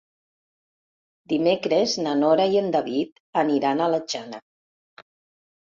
[1.33, 4.43] Dimecres na Nora i en David aniran a la Jana.